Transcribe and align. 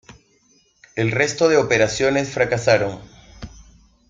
El 0.95 1.11
resto 1.11 1.47
de 1.47 1.57
operaciones 1.57 2.31
fracasaron. 2.33 3.01